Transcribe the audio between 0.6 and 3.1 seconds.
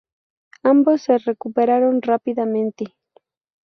Ambos se recuperaron rápidamente.